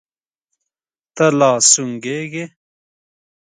ته 1.15 1.25
لا 1.39 1.51
سونګه 1.71 2.17
ږې. 2.31 2.45